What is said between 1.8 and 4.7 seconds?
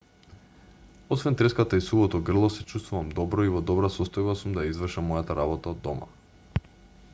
и сувото грло се чувствувам добро и во добра состојба сум да